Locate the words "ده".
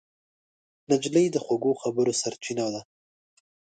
2.73-2.81